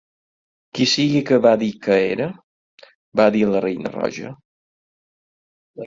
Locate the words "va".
1.47-1.51, 3.23-3.31